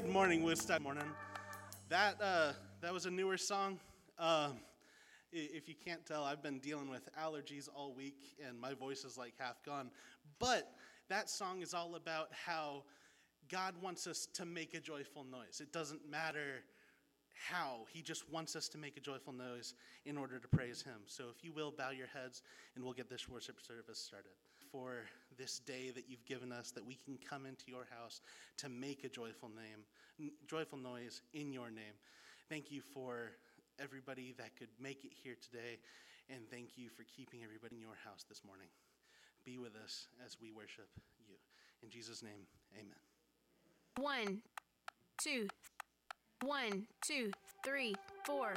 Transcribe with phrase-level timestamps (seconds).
[0.00, 0.80] Good morning, Woodstock.
[0.80, 1.04] Morning.
[1.90, 3.78] That uh, that was a newer song.
[4.18, 4.48] Uh,
[5.30, 9.18] if you can't tell, I've been dealing with allergies all week, and my voice is
[9.18, 9.90] like half gone.
[10.38, 10.72] But
[11.10, 12.84] that song is all about how
[13.50, 15.60] God wants us to make a joyful noise.
[15.60, 16.62] It doesn't matter
[17.50, 19.74] how, He just wants us to make a joyful noise
[20.06, 21.02] in order to praise Him.
[21.08, 22.40] So if you will, bow your heads,
[22.74, 24.32] and we'll get this worship service started
[24.72, 25.02] for
[25.40, 28.20] this day that you've given us, that we can come into your house
[28.58, 31.96] to make a joyful name, joyful noise in your name.
[32.50, 33.32] Thank you for
[33.80, 35.78] everybody that could make it here today,
[36.28, 38.68] and thank you for keeping everybody in your house this morning.
[39.46, 40.88] Be with us as we worship
[41.26, 41.36] you.
[41.82, 43.00] In Jesus' name, amen.
[43.96, 44.42] One,
[45.22, 45.48] two,
[46.42, 47.30] one, two,
[47.64, 47.94] three,
[48.26, 48.56] four.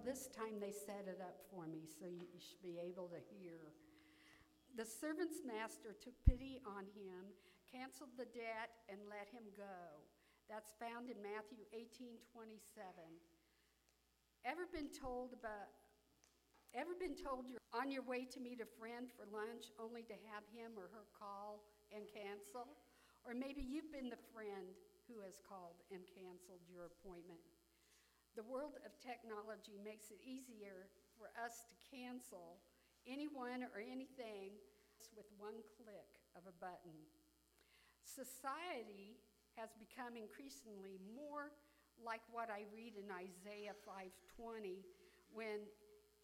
[0.00, 3.12] Well, this time they set it up for me, so you you should be able
[3.12, 3.68] to hear.
[4.72, 7.28] The servant's master took pity on him,
[7.68, 10.00] canceled the debt, and let him go.
[10.48, 12.88] That's found in Matthew 18 27.
[14.48, 15.68] Ever been told about,
[16.72, 20.16] ever been told you're on your way to meet a friend for lunch only to
[20.32, 21.60] have him or her call
[21.92, 22.72] and cancel?
[23.28, 27.44] Or maybe you've been the friend who has called and canceled your appointment.
[28.40, 30.88] The world of technology makes it easier
[31.20, 32.56] for us to cancel
[33.04, 34.56] anyone or anything
[35.12, 37.04] with one click of a button.
[38.00, 39.20] Society
[39.60, 41.52] has become increasingly more
[42.00, 44.88] like what I read in Isaiah 5:20
[45.36, 45.68] when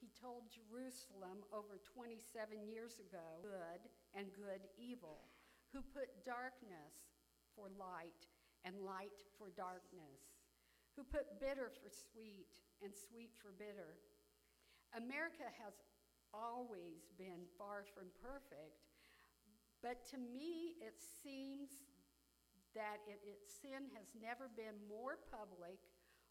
[0.00, 5.28] he told Jerusalem over 27 years ago, good and good evil,
[5.68, 7.12] who put darkness
[7.52, 8.24] for light
[8.64, 10.35] and light for darkness,
[10.96, 12.48] who put bitter for sweet
[12.80, 14.00] and sweet for bitter.
[14.96, 15.76] America has
[16.32, 18.80] always been far from perfect,
[19.84, 21.84] but to me it seems
[22.72, 25.80] that it, it, sin has never been more public,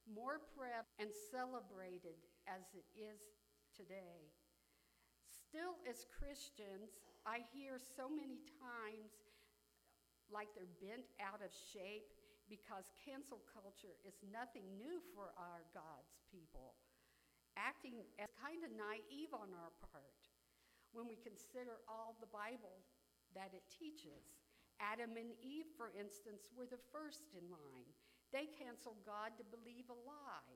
[0.10, 3.22] more prevalent, and celebrated as it is
[3.74, 4.30] today.
[5.26, 9.14] Still, as Christians, I hear so many times
[10.30, 12.14] like they're bent out of shape
[12.50, 16.78] because cancel culture is nothing new for our God's people,
[17.58, 20.22] acting as kind of naive on our part
[20.94, 22.86] when we consider all the Bible
[23.36, 24.40] that it teaches.
[24.80, 27.90] Adam and Eve, for instance, were the first in line.
[28.36, 30.56] They canceled God to believe a lie.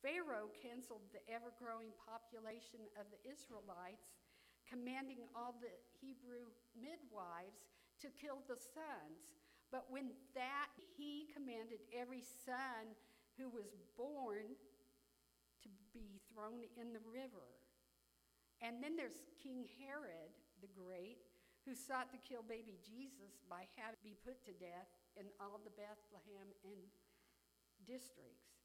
[0.00, 4.16] Pharaoh canceled the ever growing population of the Israelites,
[4.64, 7.68] commanding all the Hebrew midwives
[8.00, 9.39] to kill the sons.
[9.70, 12.94] But when that, he commanded every son
[13.38, 14.58] who was born
[15.62, 17.46] to be thrown in the river.
[18.60, 21.24] And then there's King Herod the Great,
[21.64, 25.72] who sought to kill baby Jesus by having be put to death in all the
[25.72, 26.82] Bethlehem and
[27.84, 28.60] districts.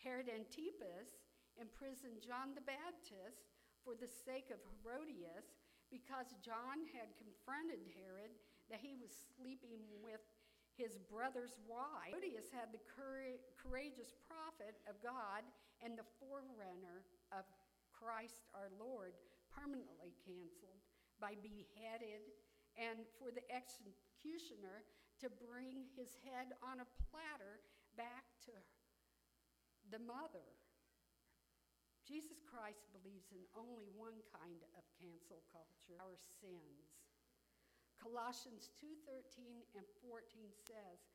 [0.00, 1.22] Herod Antipas
[1.60, 3.52] imprisoned John the Baptist
[3.84, 5.54] for the sake of Herodias
[5.92, 8.32] because John had confronted Herod
[8.72, 10.24] that he was sleeping with
[10.72, 12.16] his brother's wife.
[12.16, 15.44] Herodias had the courageous prophet of God
[15.84, 17.44] and the forerunner of
[17.92, 19.12] Christ our Lord
[19.52, 20.80] permanently canceled
[21.20, 22.24] by beheaded,
[22.74, 24.82] and for the executioner
[25.20, 27.60] to bring his head on a platter
[27.94, 28.56] back to
[29.92, 30.56] the mother.
[32.02, 37.01] Jesus Christ believes in only one kind of cancel culture, our sins.
[38.02, 41.06] Colossians 2:13 and 14 says,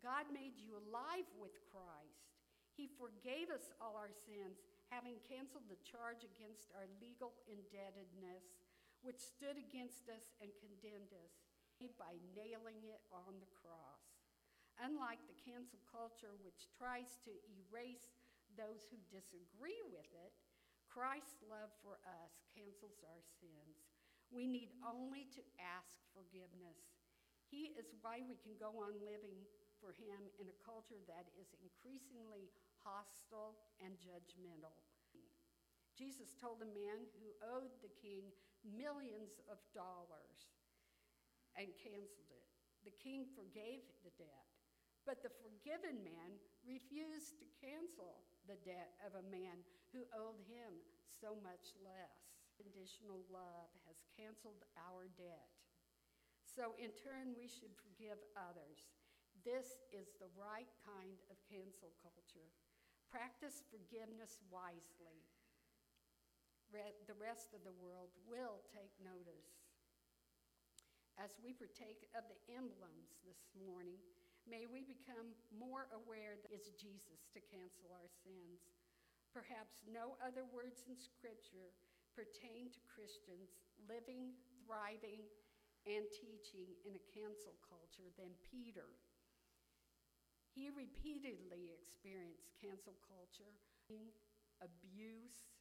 [0.00, 2.32] God made you alive with Christ.
[2.72, 8.56] He forgave us all our sins, having canceled the charge against our legal indebtedness
[9.04, 11.32] which stood against us and condemned us
[11.96, 14.04] by nailing it on the cross.
[14.80, 18.12] Unlike the cancel culture, which tries to erase
[18.56, 20.32] those who disagree with it,
[20.88, 23.89] Christ's love for us cancels our sins.
[24.30, 26.78] We need only to ask forgiveness.
[27.50, 29.42] He is why we can go on living
[29.82, 32.46] for Him in a culture that is increasingly
[32.78, 34.78] hostile and judgmental.
[35.98, 38.30] Jesus told a man who owed the king
[38.64, 40.48] millions of dollars
[41.58, 42.46] and canceled it.
[42.86, 44.48] The king forgave the debt,
[45.04, 49.60] but the forgiven man refused to cancel the debt of a man
[49.92, 50.80] who owed him
[51.20, 52.29] so much less.
[52.60, 55.48] Conditional love has canceled our debt.
[56.44, 58.92] So, in turn, we should forgive others.
[59.40, 62.52] This is the right kind of cancel culture.
[63.08, 65.24] Practice forgiveness wisely
[66.70, 69.66] the rest of the world will take notice.
[71.18, 73.98] As we partake of the emblems this morning,
[74.46, 78.70] may we become more aware that it's Jesus to cancel our sins.
[79.34, 81.74] Perhaps no other words in Scripture
[82.14, 83.54] pertain to Christians
[83.88, 85.24] living, thriving,
[85.88, 88.92] and teaching in a cancel culture than Peter.
[90.52, 93.54] He repeatedly experienced cancel culture,
[94.60, 95.56] abuse,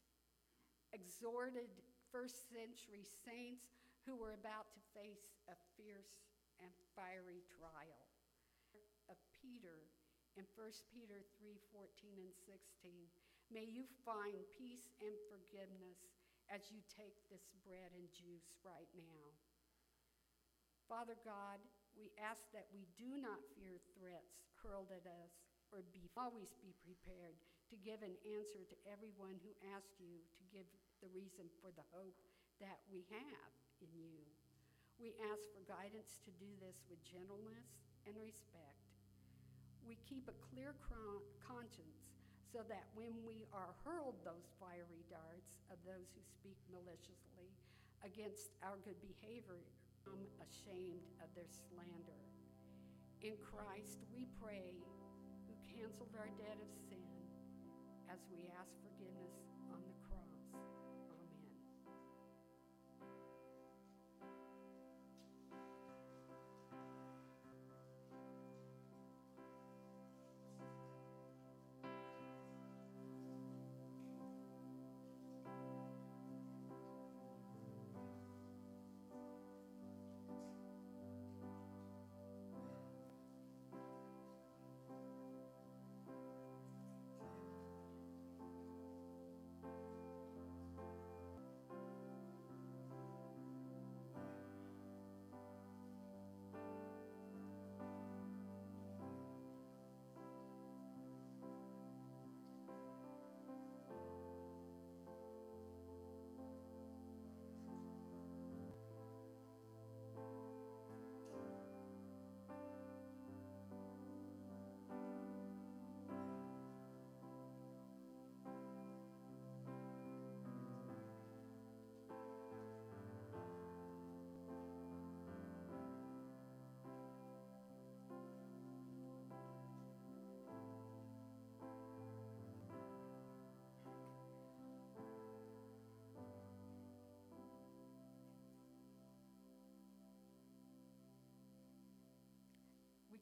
[0.92, 1.72] exhorted
[2.12, 3.70] first century saints
[4.04, 6.26] who were about to face a fierce
[6.60, 8.04] and fiery trial.
[9.10, 9.90] Of Peter
[10.38, 13.10] in 1 Peter 3:14 and 16.
[13.50, 16.06] May you find peace and forgiveness
[16.50, 19.26] as you take this bread and juice right now.
[20.90, 21.62] Father God,
[21.94, 25.34] we ask that we do not fear threats hurled at us
[25.70, 27.38] or be always be prepared
[27.70, 30.66] to give an answer to everyone who asks you to give
[31.06, 32.18] the reason for the hope
[32.58, 33.54] that we have
[33.86, 34.26] in you.
[34.98, 37.70] We ask for guidance to do this with gentleness
[38.10, 38.90] and respect.
[39.86, 40.76] We keep a clear
[41.40, 41.99] conscience
[42.50, 47.54] so that when we are hurled those fiery darts of those who speak maliciously
[48.02, 49.62] against our good behavior,
[50.10, 52.18] I'm ashamed of their slander.
[53.22, 54.74] In Christ we pray,
[55.46, 57.06] who canceled our debt of sin
[58.10, 60.09] as we ask forgiveness on the cross.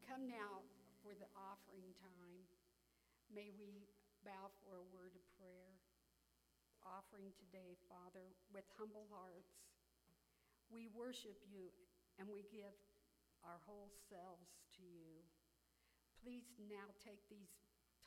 [0.08, 0.64] Come now
[1.04, 2.48] for the offering time.
[3.28, 3.84] May we
[4.24, 5.76] bow for a word of prayer.
[6.80, 9.52] Offering today, Father, with humble hearts.
[10.72, 11.76] We worship you
[12.16, 12.72] and we give
[13.44, 14.48] our whole selves
[14.80, 15.28] to you.
[16.24, 17.52] Please now take these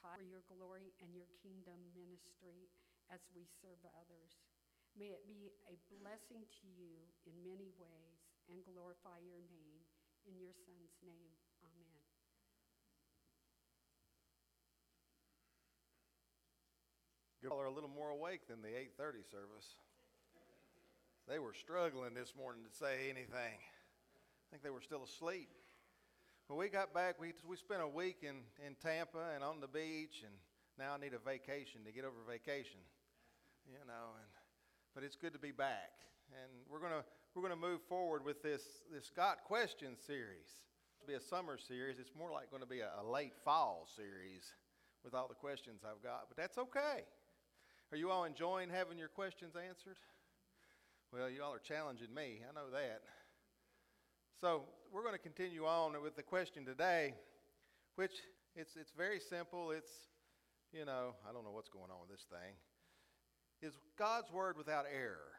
[0.00, 2.72] tithes for your glory and your kingdom ministry
[3.12, 4.40] as we serve others.
[4.96, 6.96] May it be a blessing to you
[7.28, 9.84] in many ways and glorify your name.
[10.28, 11.32] In your Son's name,
[11.64, 12.00] amen.
[17.42, 19.76] Y'all are a little more awake than the 8:30 service.
[21.26, 23.56] They were struggling this morning to say anything.
[23.56, 25.48] I think they were still asleep.
[26.48, 29.68] When we got back, we, we spent a week in, in Tampa and on the
[29.68, 30.34] beach, and
[30.76, 32.80] now I need a vacation to get over vacation,
[33.64, 34.18] you know.
[34.18, 34.28] And
[34.94, 35.92] but it's good to be back,
[36.32, 40.60] and we're gonna we're gonna move forward with this this Got Questions series.
[41.00, 41.98] It'll be a summer series.
[41.98, 44.52] It's more like going to be a, a late fall series
[45.02, 47.04] with all the questions I've got, but that's okay.
[47.92, 49.98] Are you all enjoying having your questions answered?
[51.12, 52.38] Well, you all are challenging me.
[52.48, 53.02] I know that.
[54.40, 57.14] So we're going to continue on with the question today,
[57.96, 58.12] which
[58.54, 59.72] it's it's very simple.
[59.72, 59.90] It's
[60.72, 62.54] you know I don't know what's going on with this thing.
[63.60, 65.34] Is God's word without error?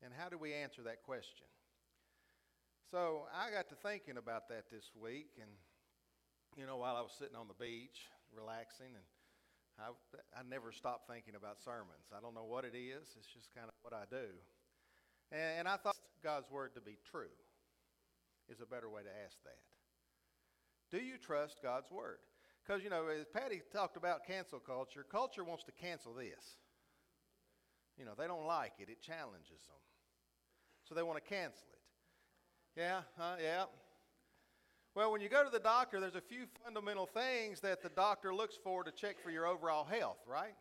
[0.00, 1.50] And how do we answer that question?
[2.92, 5.50] So I got to thinking about that this week, and
[6.56, 7.98] you know while I was sitting on the beach
[8.32, 9.04] relaxing and
[9.78, 9.94] I,
[10.34, 12.10] I never stop thinking about sermons.
[12.10, 14.26] I don't know what it is, it's just kind of what I do.
[15.30, 17.32] And, and I thought God's word to be true
[18.48, 19.62] is a better way to ask that.
[20.90, 22.18] Do you trust God's word?
[22.64, 26.58] Because, you know, as Patty talked about cancel culture, culture wants to cancel this.
[27.96, 29.82] You know, they don't like it, it challenges them.
[30.88, 32.80] So they want to cancel it.
[32.80, 33.64] Yeah, uh, yeah.
[34.98, 38.34] Well, when you go to the doctor, there's a few fundamental things that the doctor
[38.34, 40.56] looks for to check for your overall health, right?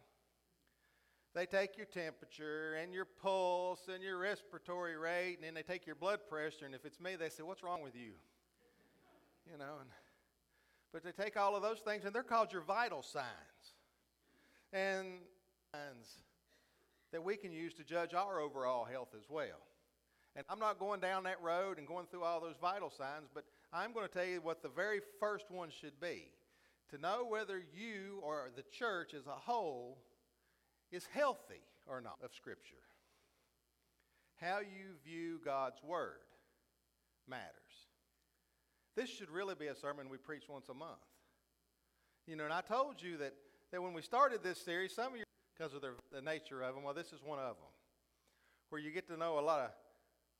[1.34, 5.88] They take your temperature and your pulse and your respiratory rate, and then they take
[5.88, 6.68] your blood pressure.
[6.68, 8.12] And if it's me, they say, What's wrong with you?
[9.52, 9.90] You know, and,
[10.94, 13.26] but they take all of those things, and they're called your vital signs.
[14.72, 15.08] And
[15.74, 16.10] signs
[17.12, 19.66] that we can use to judge our overall health as well.
[20.36, 23.44] And I'm not going down that road and going through all those vital signs, but
[23.74, 26.32] I'm going to tell you what the very first one should be
[26.90, 29.98] to know whether you or the church as a whole
[30.92, 32.76] is healthy or not of Scripture.
[34.40, 36.20] How you view God's Word
[37.28, 37.44] matters.
[38.96, 40.98] This should really be a sermon we preach once a month.
[42.26, 43.34] You know, and I told you that,
[43.72, 45.24] that when we started this series, some of you,
[45.58, 47.72] because of the, the nature of them, well, this is one of them,
[48.70, 49.70] where you get to know a lot of,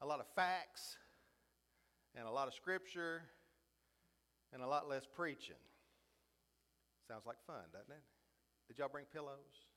[0.02, 0.98] a lot of facts
[2.18, 3.22] and a lot of scripture
[4.54, 5.56] and a lot less preaching.
[7.08, 8.04] Sounds like fun, doesn't it?
[8.68, 9.68] Did y'all bring pillows?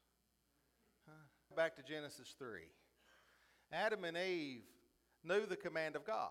[1.07, 1.55] Huh?
[1.57, 2.63] Back to Genesis 3.
[3.73, 4.63] Adam and Eve
[5.23, 6.31] knew the command of God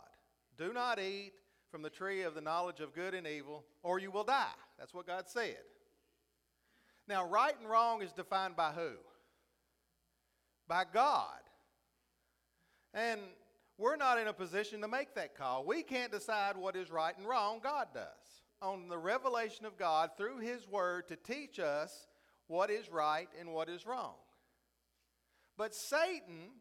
[0.57, 1.31] do not eat
[1.71, 4.47] from the tree of the knowledge of good and evil, or you will die.
[4.77, 5.57] That's what God said.
[7.07, 8.91] Now, right and wrong is defined by who?
[10.67, 11.39] By God.
[12.93, 13.21] And
[13.79, 15.65] we're not in a position to make that call.
[15.65, 17.61] We can't decide what is right and wrong.
[17.63, 18.03] God does.
[18.61, 22.07] On the revelation of God through His Word to teach us
[22.47, 24.15] what is right and what is wrong.
[25.57, 26.51] But Satan,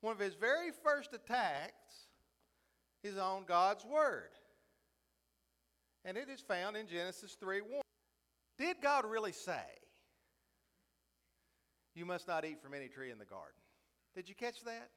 [0.00, 2.06] one of his very first attacks,
[3.02, 4.30] is on God's Word.
[6.04, 7.82] And it is found in Genesis 3 1.
[8.58, 9.64] Did God really say,
[11.96, 13.60] You must not eat from any tree in the garden?
[14.14, 14.90] Did you catch that?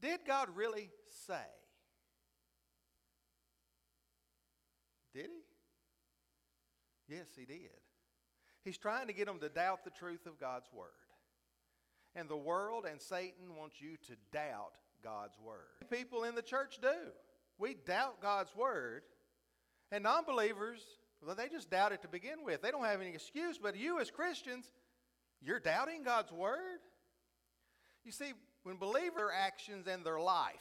[0.00, 0.90] Did God really
[1.26, 1.34] say?
[5.14, 7.14] Did he?
[7.14, 7.58] Yes, he did.
[8.64, 10.88] He's trying to get them to doubt the truth of God's Word.
[12.14, 15.88] And the world and Satan wants you to doubt God's Word.
[15.90, 17.12] People in the church do.
[17.58, 19.02] We doubt God's Word.
[19.90, 20.82] And non believers,
[21.24, 22.62] well, they just doubt it to begin with.
[22.62, 23.58] They don't have any excuse.
[23.58, 24.66] But you, as Christians,
[25.40, 26.80] you're doubting God's Word?
[28.04, 28.32] You see,
[28.68, 30.52] when believers their actions and their life,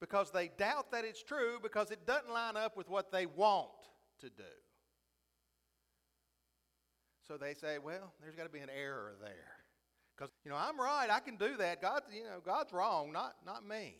[0.00, 3.68] because they doubt that it's true, because it doesn't line up with what they want
[4.18, 4.42] to do.
[7.28, 9.52] So they say, well, there's got to be an error there.
[10.16, 11.80] Because, you know, I'm right, I can do that.
[11.80, 13.94] God, you know, God's wrong, not, not me.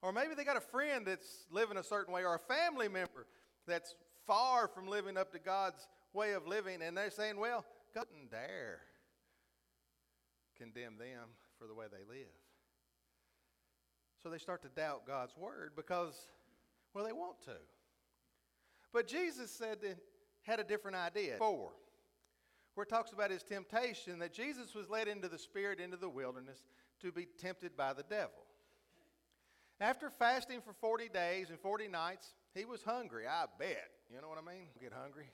[0.00, 3.26] Or maybe they got a friend that's living a certain way, or a family member
[3.66, 3.96] that's
[4.28, 7.64] far from living up to God's way of living, and they're saying, well,
[7.96, 8.78] God didn't dare
[10.58, 12.28] condemn them for the way they live.
[14.22, 16.14] So they start to doubt God's word because,
[16.94, 17.56] well, they want to.
[18.92, 19.98] But Jesus said that
[20.42, 21.36] had a different idea.
[21.38, 21.70] Four,
[22.74, 26.08] where it talks about his temptation, that Jesus was led into the Spirit into the
[26.08, 26.62] wilderness
[27.02, 28.44] to be tempted by the devil.
[29.80, 33.90] After fasting for 40 days and 40 nights, he was hungry, I bet.
[34.12, 34.66] You know what I mean?
[34.80, 35.30] Get hungry.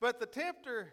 [0.00, 0.88] But the tempter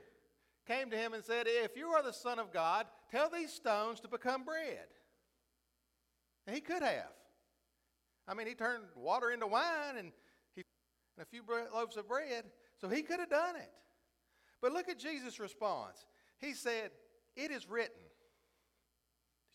[0.67, 3.99] came to him and said, If you are the Son of God, tell these stones
[4.01, 4.87] to become bread.
[6.47, 7.11] And he could have.
[8.27, 10.11] I mean, he turned water into wine and,
[10.55, 10.63] he,
[11.17, 11.41] and a few
[11.73, 12.45] loaves of bread,
[12.79, 13.71] so he could have done it.
[14.61, 16.05] But look at Jesus' response.
[16.39, 16.91] He said,
[17.35, 18.01] It is written.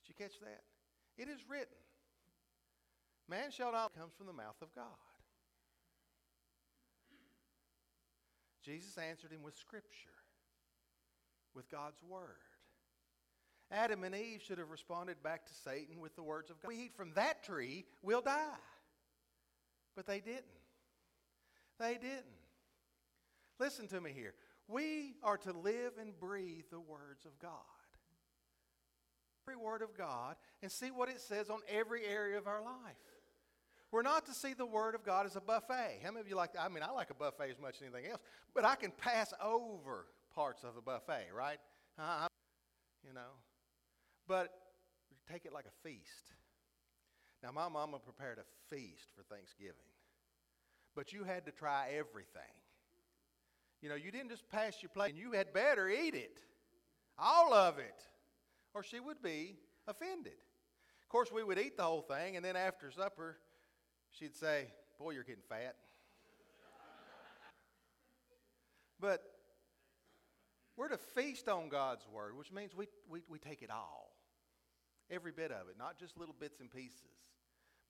[0.04, 0.62] Did you catch that?
[1.16, 1.66] It is written.
[3.28, 4.84] Man shall not comes from the mouth of God.
[8.62, 10.17] Jesus answered him with Scripture
[11.58, 12.38] with God's Word.
[13.72, 16.68] Adam and Eve should have responded back to Satan with the words of God.
[16.68, 18.62] We eat from that tree, we'll die.
[19.96, 20.44] But they didn't.
[21.80, 22.24] They didn't.
[23.58, 24.34] Listen to me here.
[24.68, 27.50] We are to live and breathe the words of God.
[29.46, 32.96] Every word of God and see what it says on every area of our life.
[33.90, 36.00] We're not to see the Word of God as a buffet.
[36.04, 36.60] How many of you like that?
[36.60, 38.20] I mean, I like a buffet as much as anything else,
[38.54, 40.04] but I can pass over
[40.38, 41.58] parts of a buffet, right?
[41.98, 42.28] Uh,
[43.04, 43.34] you know.
[44.28, 44.50] But
[45.28, 46.32] take it like a feast.
[47.42, 49.90] Now, my mama prepared a feast for Thanksgiving,
[50.94, 52.54] but you had to try everything.
[53.82, 56.38] You know, you didn't just pass your plate, and you had better eat it,
[57.18, 58.00] all of it,
[58.74, 59.56] or she would be
[59.88, 60.38] offended.
[61.02, 63.38] Of course, we would eat the whole thing, and then after supper,
[64.10, 64.68] she'd say,
[65.00, 65.74] Boy, you're getting fat.
[69.00, 69.37] but
[70.78, 74.12] we're to feast on God's word, which means we, we, we take it all.
[75.10, 77.18] Every bit of it, not just little bits and pieces,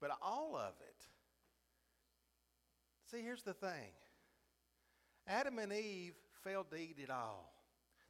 [0.01, 1.05] but all of it.
[3.11, 3.93] See, here's the thing
[5.27, 7.53] Adam and Eve failed to eat it all.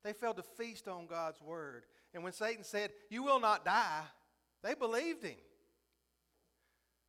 [0.05, 1.85] They failed to feast on God's word.
[2.15, 4.03] And when Satan said, You will not die,
[4.63, 5.37] they believed him.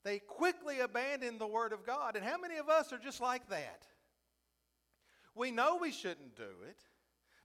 [0.04, 2.16] They quickly abandoned the word of God.
[2.16, 3.86] And how many of us are just like that?
[5.36, 6.80] We know we shouldn't do it.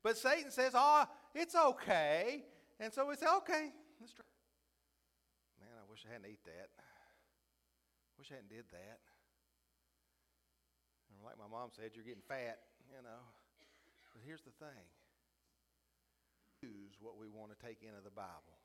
[0.04, 2.44] But Satan says, oh, it's okay.
[2.78, 4.28] And so we say, okay, let's try.
[5.58, 6.68] Man, I wish I hadn't ate that.
[8.18, 9.00] Wish I hadn't did that.
[11.08, 12.60] And like my mom said, you're getting fat,
[12.92, 13.24] you know.
[14.12, 14.84] But here's the thing.
[16.60, 18.60] Choose what we want to take into the Bible.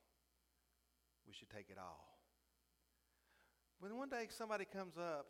[1.25, 2.19] We should take it all.
[3.79, 5.27] When one day somebody comes up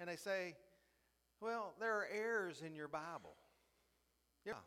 [0.00, 0.56] and they say,
[1.42, 3.36] well, there are errors in your Bible.
[4.46, 4.64] Yeah.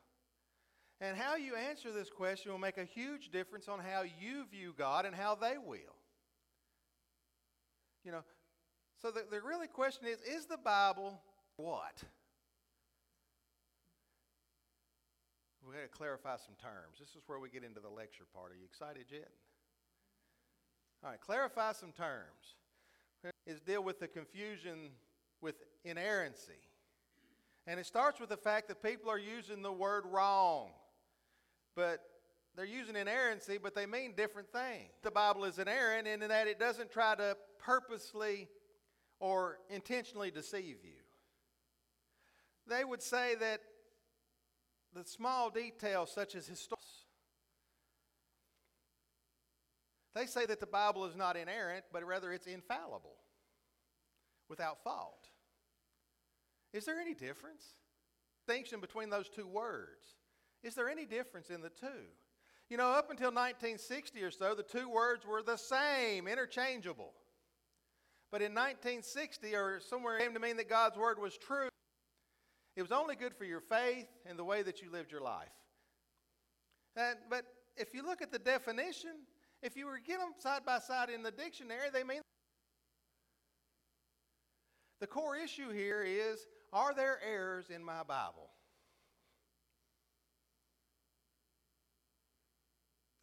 [1.01, 4.73] And how you answer this question will make a huge difference on how you view
[4.77, 5.77] God and how they will.
[8.03, 8.23] You know,
[9.01, 11.19] so the, the really question is is the Bible
[11.57, 12.03] what?
[15.67, 16.99] we got to clarify some terms.
[16.99, 18.51] This is where we get into the lecture part.
[18.51, 19.29] Are you excited yet?
[21.03, 22.55] All right, clarify some terms.
[23.47, 24.91] Is deal with the confusion
[25.41, 26.61] with inerrancy.
[27.67, 30.69] And it starts with the fact that people are using the word wrong.
[31.75, 31.99] But
[32.55, 34.91] they're using inerrancy, but they mean different things.
[35.03, 38.47] The Bible is inerrant in that it doesn't try to purposely
[39.19, 41.01] or intentionally deceive you.
[42.67, 43.61] They would say that
[44.93, 46.81] the small details, such as historical,
[50.15, 53.17] they say that the Bible is not inerrant, but rather it's infallible,
[54.47, 55.27] without fault.
[56.71, 57.75] Is there any difference?
[58.47, 60.15] Distinction between those two words.
[60.65, 62.09] Is there any difference in the two?
[62.69, 67.13] You know, up until 1960 or so, the two words were the same, interchangeable.
[68.31, 71.69] But in 1960 or somewhere, it came to mean that God's word was true.
[72.75, 75.47] It was only good for your faith and the way that you lived your life.
[76.97, 77.45] And, but
[77.77, 79.11] if you look at the definition,
[79.61, 82.21] if you were to get them side by side in the dictionary, they mean.
[84.99, 88.49] The core issue here is are there errors in my Bible?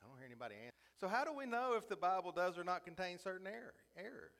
[0.02, 0.72] I don't hear anybody answer.
[1.00, 4.32] So, how do we know if the Bible does or not contain certain error, errors?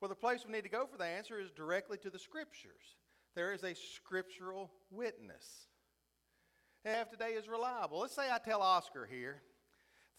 [0.00, 2.96] Well, the place we need to go for the answer is directly to the Scriptures.
[3.34, 5.68] There is a scriptural witness.
[6.84, 8.00] And today is reliable.
[8.00, 9.40] Let's say I tell Oscar here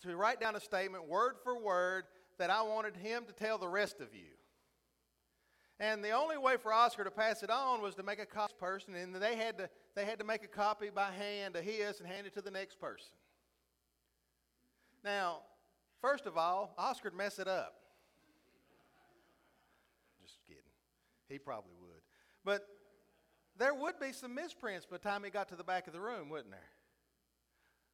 [0.02, 2.06] to write down a statement word for word
[2.40, 4.32] that I wanted him to tell the rest of you.
[5.80, 8.54] And the only way for Oscar to pass it on was to make a copy
[8.60, 12.00] person, and they had to, they had to make a copy by hand of his
[12.00, 13.12] and hand it to the next person.
[15.04, 15.40] Now,
[16.02, 17.76] first of all, Oscar'd mess it up.
[20.22, 20.62] Just kidding.
[21.28, 22.02] He probably would.
[22.46, 22.66] But
[23.58, 26.00] there would be some misprints by the time he got to the back of the
[26.00, 26.60] room, wouldn't there?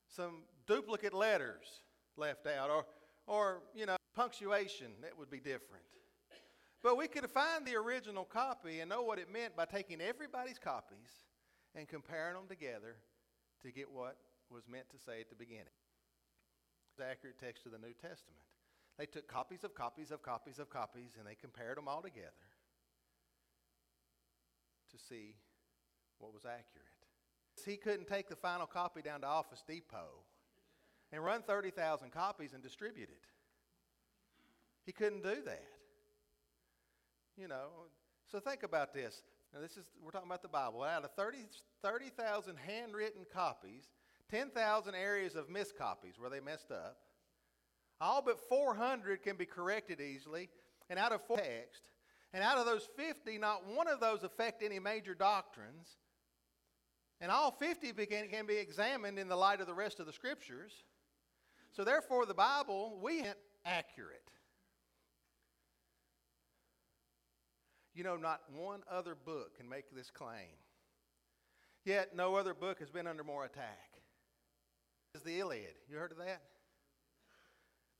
[0.07, 1.65] Some duplicate letters
[2.15, 2.85] left out, or,
[3.27, 5.83] or you know, punctuation that would be different.
[6.81, 10.57] But we could find the original copy and know what it meant by taking everybody's
[10.57, 11.25] copies
[11.75, 12.95] and comparing them together
[13.63, 14.15] to get what
[14.49, 15.65] was meant to say at the beginning.
[16.99, 18.45] Accurate text of the New Testament.
[18.97, 22.49] They took copies of copies of copies of copies and they compared them all together
[24.91, 25.35] to see
[26.17, 26.85] what was accurate.
[27.65, 30.23] He couldn't take the final copy down to Office Depot
[31.11, 33.25] and run 30,000 copies and distribute it.
[34.85, 35.67] He couldn't do that.
[37.37, 37.67] You know,
[38.29, 39.23] so think about this.
[39.53, 40.83] Now, this is, we're talking about the Bible.
[40.83, 41.49] Out of 30,000
[41.81, 43.87] 30, handwritten copies,
[44.31, 46.97] 10,000 areas of miscopies where they messed up.
[48.01, 50.49] All but 400 can be corrected easily,
[50.89, 51.81] and out of four text,
[52.33, 55.97] and out of those 50, not one of those affect any major doctrines.
[57.19, 60.71] And all 50 can be examined in the light of the rest of the scriptures.
[61.71, 63.23] So therefore, the Bible, we
[63.65, 64.31] accurate.
[67.93, 70.55] You know, not one other book can make this claim.
[71.83, 73.88] Yet, no other book has been under more attack.
[75.15, 75.73] Is the Iliad.
[75.89, 76.41] You heard of that?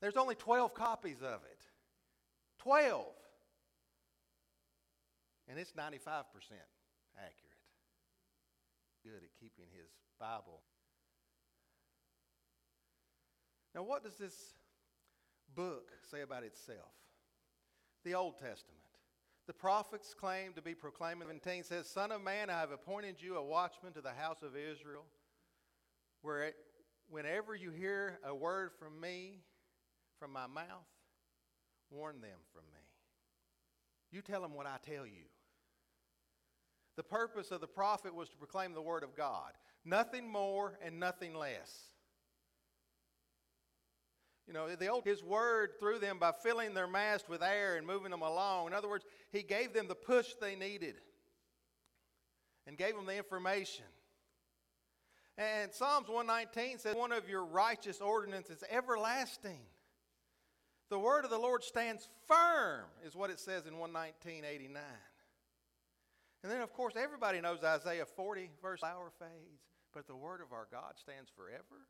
[0.00, 1.60] There's only 12 copies of it.
[2.60, 3.04] 12.
[5.48, 6.04] And it's 95%
[7.16, 7.36] accurate.
[9.02, 10.60] Good at keeping his Bible.
[13.74, 14.54] Now, what does this
[15.54, 16.92] book say about itself?
[18.04, 18.78] The Old Testament.
[19.46, 21.26] The prophets claim to be proclaiming.
[21.26, 24.56] 17 says, Son of man, I have appointed you a watchman to the house of
[24.56, 25.04] Israel.
[26.22, 26.52] Where
[27.10, 29.40] whenever you hear a word from me,
[30.18, 30.86] from my mouth,
[31.90, 32.80] warn them from me.
[34.12, 35.24] You tell them what I tell you.
[36.96, 39.52] The purpose of the prophet was to proclaim the word of God,
[39.84, 41.90] nothing more and nothing less.
[44.46, 47.86] You know, the old, his word through them by filling their mast with air and
[47.86, 48.66] moving them along.
[48.66, 50.96] In other words, he gave them the push they needed
[52.66, 53.84] and gave them the information.
[55.38, 59.60] And Psalms 119 says, One of your righteous ordinances everlasting.
[60.90, 64.76] The word of the Lord stands firm, is what it says in 119.89.
[66.42, 69.62] And then, of course, everybody knows Isaiah 40, verse flower fades,
[69.94, 71.86] but the word of our God stands forever.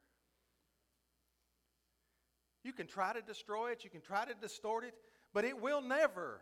[2.62, 4.94] You can try to destroy it, you can try to distort it,
[5.32, 6.40] but it will never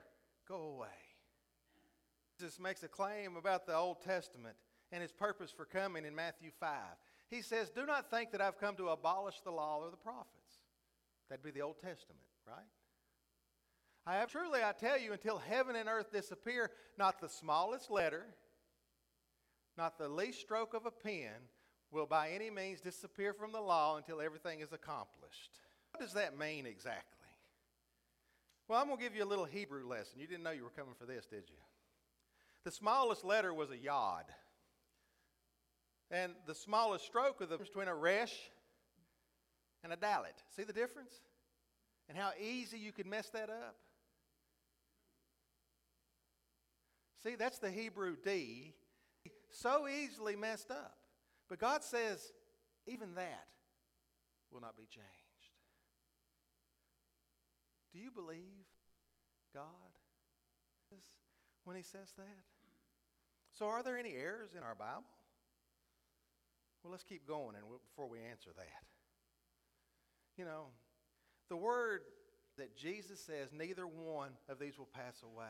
[0.48, 0.88] go away.
[2.40, 4.56] Jesus makes a claim about the Old Testament
[4.92, 6.70] and his purpose for coming in Matthew 5.
[7.30, 10.62] He says, Do not think that I've come to abolish the law or the prophets.
[11.28, 12.66] That'd be the Old Testament, right?
[14.06, 18.24] I have truly, I tell you, until heaven and earth disappear, not the smallest letter,
[19.76, 21.34] not the least stroke of a pen
[21.90, 25.60] will by any means disappear from the law until everything is accomplished.
[25.92, 27.18] What does that mean exactly?
[28.66, 30.20] Well, I'm going to give you a little Hebrew lesson.
[30.20, 31.56] You didn't know you were coming for this, did you?
[32.64, 34.24] The smallest letter was a yod.
[36.10, 38.34] And the smallest stroke of the between a resh
[39.84, 40.34] and a dalet.
[40.56, 41.12] See the difference?
[42.08, 43.76] And how easy you could mess that up?
[47.22, 48.74] See, that's the Hebrew D.
[49.50, 50.96] So easily messed up.
[51.48, 52.32] But God says,
[52.86, 53.46] even that
[54.52, 55.08] will not be changed.
[57.92, 58.66] Do you believe
[59.54, 59.64] God
[61.64, 62.44] when He says that?
[63.52, 65.04] So, are there any errors in our Bible?
[66.82, 68.84] Well, let's keep going and before we answer that.
[70.36, 70.66] You know,
[71.48, 72.02] the word
[72.56, 75.44] that Jesus says, neither one of these will pass away.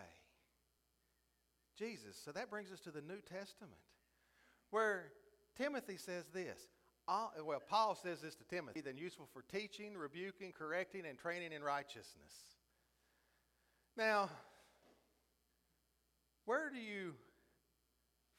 [1.79, 2.20] Jesus.
[2.24, 3.81] So that brings us to the New Testament,
[4.70, 5.12] where
[5.57, 6.59] Timothy says this.
[7.07, 11.62] Well, Paul says this to Timothy, then useful for teaching, rebuking, correcting, and training in
[11.62, 12.33] righteousness.
[13.97, 14.29] Now,
[16.45, 17.14] where do you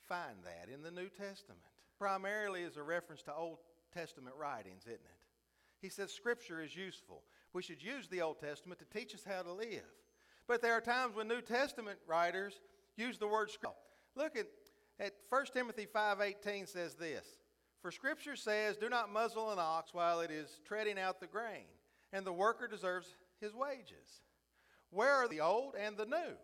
[0.08, 1.60] find that in the New Testament?
[2.00, 3.58] Primarily as a reference to Old
[3.94, 5.20] Testament writings, isn't it?
[5.82, 7.24] He says Scripture is useful.
[7.54, 9.84] We should use the Old Testament to teach us how to live.
[10.48, 12.60] But there are times when New Testament writers
[12.96, 13.76] use the word Scripture.
[14.16, 14.48] Look at,
[15.00, 17.26] at 1 Timothy 5.18 says this.
[17.82, 21.68] For Scripture says, Do not muzzle an ox while it is treading out the grain,
[22.12, 24.22] and the worker deserves his wages.
[24.90, 26.36] Where are the old and the new?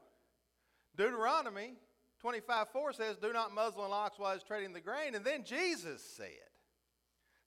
[0.95, 1.73] Deuteronomy
[2.21, 5.15] 25 4 says, Do not muzzle an ox while treading the grain.
[5.15, 6.27] And then Jesus said,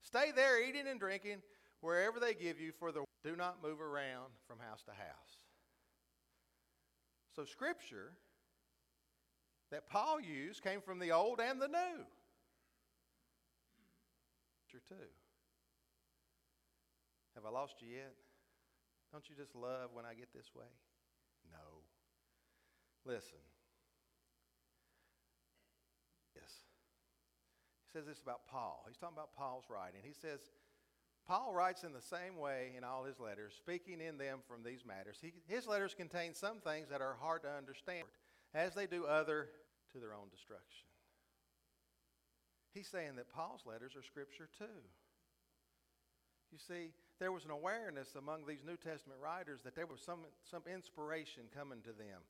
[0.00, 1.42] Stay there eating and drinking
[1.80, 5.38] wherever they give you, for the do not move around from house to house.
[7.34, 8.12] So, Scripture
[9.70, 12.04] that Paul used came from the old and the new.
[14.66, 15.08] Scripture, too.
[17.34, 18.14] Have I lost you yet?
[19.12, 20.66] Don't you just love when I get this way?
[21.50, 21.82] No.
[23.04, 23.38] Listen.
[27.89, 28.84] He says this about Paul.
[28.86, 30.01] He's talking about Paul's writing.
[30.05, 30.41] He says,
[31.26, 34.84] Paul writes in the same way in all his letters, speaking in them from these
[34.84, 35.16] matters.
[35.20, 38.05] He, his letters contain some things that are hard to understand,
[38.55, 39.49] as they do other
[39.93, 40.84] to their own destruction.
[42.74, 44.84] He's saying that Paul's letters are scripture too.
[46.53, 50.20] You see, there was an awareness among these New Testament writers that there was some,
[50.51, 52.20] some inspiration coming to them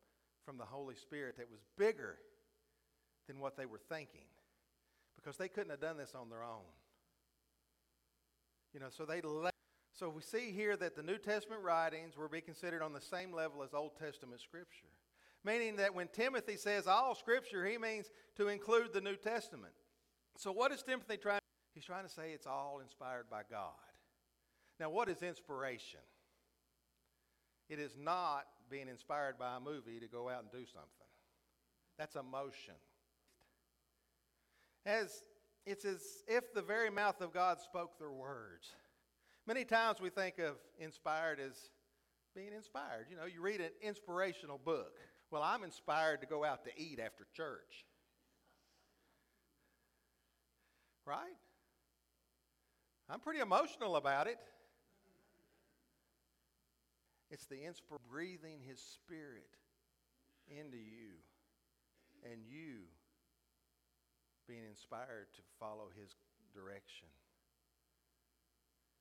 [0.45, 2.17] from the Holy Spirit that was bigger
[3.27, 4.27] than what they were thinking
[5.19, 6.63] because they couldn't have done this on their own.
[8.73, 9.55] You know, so they left.
[9.93, 13.33] So we see here that the New Testament writings were be considered on the same
[13.33, 14.87] level as Old Testament Scripture.
[15.45, 18.07] Meaning that when Timothy says all Scripture, he means
[18.37, 19.73] to include the New Testament.
[20.37, 21.41] So what is Timothy trying?
[21.75, 23.73] He's trying to say it's all inspired by God.
[24.79, 26.01] Now, what is inspiration?
[27.69, 31.09] It is not being inspired by a movie to go out and do something.
[31.99, 32.75] That's emotion
[34.89, 35.23] as
[35.67, 38.73] it's as if the very mouth of God spoke their words.
[39.47, 41.71] Many times we think of inspired as
[42.35, 43.07] being inspired.
[43.11, 44.99] You know, you read an inspirational book.
[45.31, 47.85] Well, I'm inspired to go out to eat after church.
[51.05, 51.37] Right?
[53.11, 54.39] I'm pretty emotional about it.
[57.31, 59.51] It's the inspiration breathing his spirit
[60.49, 61.21] into you
[62.25, 62.85] and you
[64.49, 66.17] being inspired to follow his
[66.57, 67.13] direction.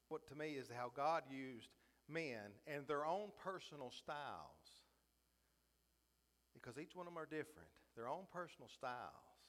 [0.09, 1.71] What to me is how God used
[2.07, 4.83] men and their own personal styles,
[6.53, 9.39] because each one of them are different, their own personal styles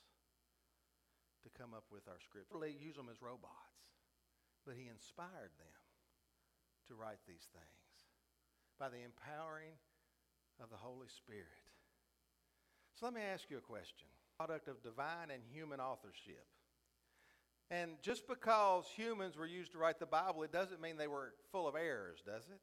[1.42, 2.54] to come up with our scripture.
[2.54, 3.82] Really use them as robots,
[4.66, 5.78] but he inspired them
[6.90, 7.94] to write these things
[8.78, 9.78] by the empowering
[10.62, 11.66] of the Holy Spirit.
[12.98, 16.46] So let me ask you a question product of divine and human authorship.
[17.70, 21.34] And just because humans were used to write the Bible, it doesn't mean they were
[21.50, 22.60] full of errors, does it?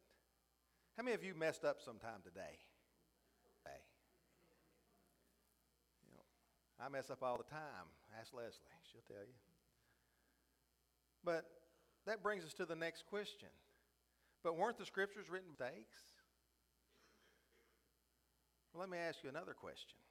[0.98, 2.58] How many of you messed up sometime today?
[3.66, 3.84] Hey.
[6.08, 7.92] You know, I mess up all the time.
[8.20, 9.36] Ask Leslie, she'll tell you.
[11.26, 11.46] But
[12.08, 13.50] that brings us to the next question.
[14.44, 16.00] But weren't the scriptures written mistakes?
[18.74, 20.05] Well, let me ask you another question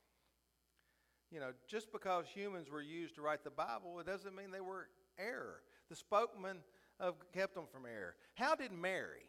[1.31, 4.61] you know, just because humans were used to write the Bible, it doesn't mean they
[4.61, 5.63] were error.
[5.89, 6.59] The spokesman
[7.01, 8.15] of kept them from error.
[8.35, 9.29] How did Mary,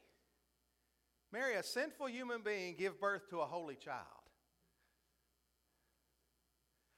[1.31, 4.05] Mary, a sinful human being, give birth to a holy child?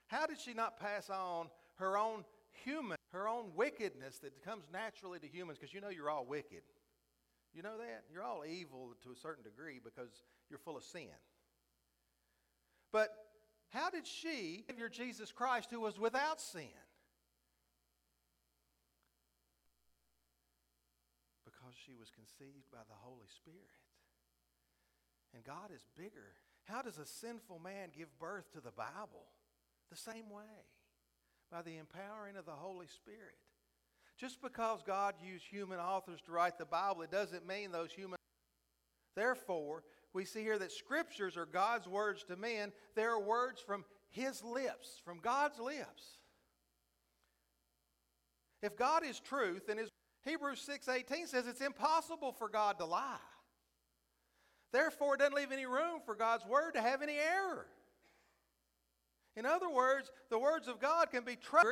[0.08, 2.24] How did she not pass on her own
[2.64, 6.62] human, her own wickedness that comes naturally to humans, because you know you're all wicked.
[7.54, 8.04] You know that?
[8.12, 11.08] You're all evil to a certain degree because you're full of sin.
[12.92, 13.08] But
[13.70, 16.62] how did she, Savior Jesus Christ, who was without sin?
[21.44, 23.58] Because she was conceived by the Holy Spirit.
[25.34, 26.32] And God is bigger.
[26.64, 29.26] How does a sinful man give birth to the Bible?
[29.90, 30.42] The same way,
[31.50, 33.36] by the empowering of the Holy Spirit.
[34.18, 38.18] Just because God used human authors to write the Bible, it doesn't mean those human.
[39.14, 39.82] Therefore,
[40.12, 42.72] we see here that scriptures are God's words to men.
[42.94, 46.18] They are words from His lips, from God's lips.
[48.62, 49.90] If God is truth, then his,
[50.24, 53.18] Hebrews 6:18 says it's impossible for God to lie.
[54.72, 57.66] Therefore, it doesn't leave any room for God's word to have any error.
[59.36, 61.62] In other words, the words of God can be true.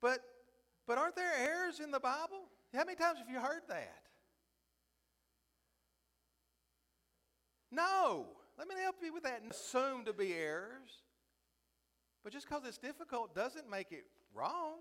[0.00, 0.20] But,
[0.86, 2.48] but aren't there errors in the Bible?
[2.72, 4.09] How many times have you heard that?
[7.70, 8.26] No.
[8.58, 9.42] Let me help you with that.
[9.50, 11.02] Assume to be errors.
[12.22, 14.04] But just because it's difficult doesn't make it
[14.34, 14.78] wrong.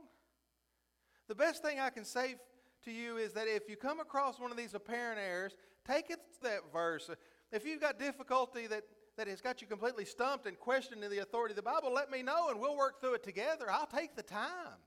[1.28, 2.36] The best thing I can say
[2.84, 5.56] to you is that if you come across one of these apparent errors,
[5.88, 7.10] take it to that verse.
[7.52, 8.84] If you've got difficulty that,
[9.18, 12.22] that has got you completely stumped and questioning the authority of the Bible, let me
[12.22, 13.70] know and we'll work through it together.
[13.70, 14.80] I'll take the time.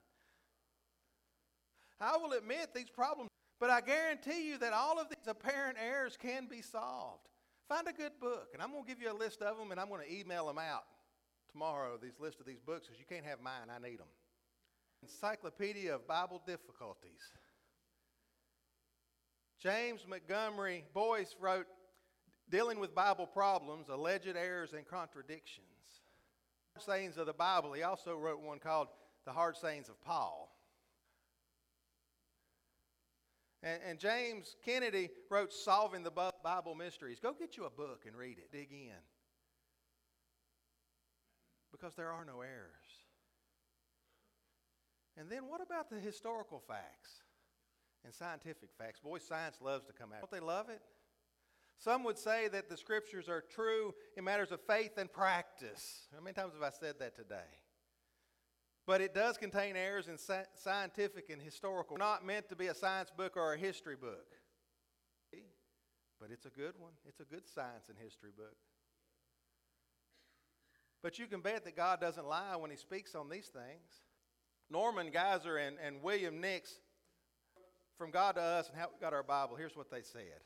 [2.01, 3.31] I will admit these problems,
[3.61, 7.29] but I guarantee you that all of these apparent errors can be solved.
[7.69, 9.81] Find a good book, and I'm going to give you a list of them, and
[9.81, 10.85] I'm going to email them out
[11.51, 13.69] tomorrow, these list of these books, because you can't have mine.
[13.75, 14.09] I need them.
[15.03, 17.21] Encyclopedia of Bible Difficulties.
[19.59, 21.67] James Montgomery Boice wrote
[22.51, 25.67] Dealing with Bible Problems, Alleged Errors and Contradictions.
[26.79, 27.73] Sayings of the Bible.
[27.73, 28.89] He also wrote one called
[29.25, 30.52] The Hard Sayings of Paul.
[33.63, 37.21] And, and, James Kennedy wrote Solving the Bible Mysteries.
[37.21, 38.99] Go get you a book and read it, dig in.
[41.71, 42.73] Because there are no errors.
[45.17, 47.23] And then what about the historical facts
[48.05, 49.01] and scientific facts?
[49.01, 50.21] Boy, science loves to come out.
[50.21, 50.81] Don't they love it?
[51.79, 56.09] Some would say that the scriptures are true in matters of faith and practice.
[56.15, 57.49] How many times have I said that today?
[58.87, 60.17] But it does contain errors in
[60.55, 61.97] scientific and historical.
[61.97, 64.27] Not meant to be a science book or a history book.
[66.21, 66.93] But it's a good one.
[67.07, 68.57] It's a good science and history book.
[71.03, 74.03] But you can bet that God doesn't lie when He speaks on these things.
[74.71, 76.79] Norman Geisler and, and William Nix,
[77.99, 80.43] from God to us and how we got our Bible, here's what they said.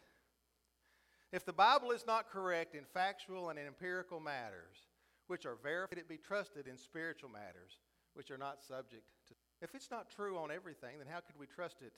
[1.32, 4.76] If the Bible is not correct in factual and in empirical matters,
[5.26, 7.78] which are verified, it be trusted in spiritual matters
[8.16, 9.34] which are not subject to.
[9.60, 11.92] If it's not true on everything, then how could we trust it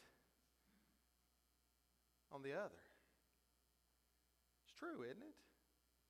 [2.33, 2.83] on the other?
[4.67, 5.35] It's true, isn't it?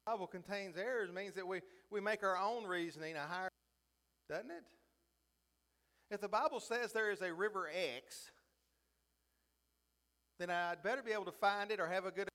[0.07, 3.51] The Bible contains errors means that we, we make our own reasoning a higher,
[4.31, 4.65] doesn't it?
[6.11, 8.31] If the Bible says there is a river X,
[10.39, 12.29] then I'd better be able to find it or have a good.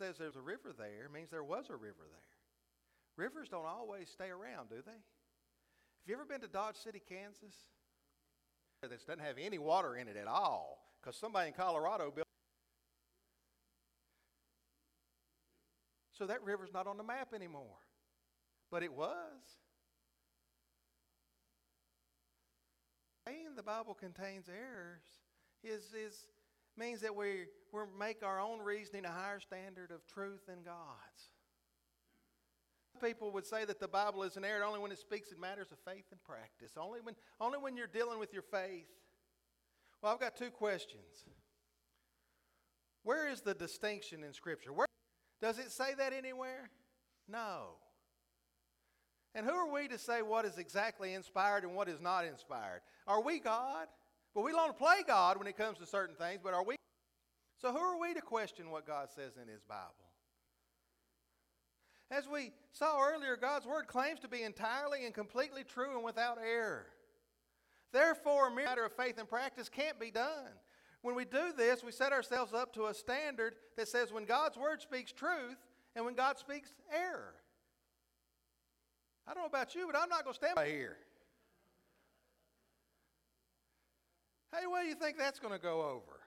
[0.00, 2.31] Says there's a river there means there was a river there.
[3.16, 4.92] Rivers don't always stay around, do they?
[4.92, 7.54] Have you ever been to Dodge City, Kansas?
[8.82, 12.26] This doesn't have any water in it at all because somebody in Colorado built.
[16.12, 17.78] So that river's not on the map anymore.
[18.70, 19.08] But it was.
[23.26, 25.02] Saying the Bible contains errors
[25.62, 26.26] is, is
[26.76, 31.30] means that we, we make our own reasoning a higher standard of truth than God's
[33.02, 35.78] people would say that the Bible is inerrant only when it speaks in matters of
[35.84, 38.86] faith and practice, only when, only when you're dealing with your faith.
[40.00, 41.24] Well, I've got two questions.
[43.02, 44.72] Where is the distinction in Scripture?
[44.72, 44.86] Where,
[45.40, 46.70] does it say that anywhere?
[47.28, 47.76] No.
[49.34, 52.82] And who are we to say what is exactly inspired and what is not inspired?
[53.06, 53.86] Are we God?
[54.34, 56.76] Well, we to play God when it comes to certain things, but are we?
[57.60, 60.01] So who are we to question what God says in His Bible?
[62.12, 66.36] As we saw earlier, God's Word claims to be entirely and completely true and without
[66.38, 66.86] error.
[67.90, 70.52] Therefore, a matter of faith and practice can't be done.
[71.00, 74.58] When we do this, we set ourselves up to a standard that says when God's
[74.58, 75.56] Word speaks truth
[75.96, 77.32] and when God speaks error.
[79.26, 80.98] I don't know about you, but I'm not going to stand by here.
[84.54, 86.20] Hey, what do you think that's going to go over?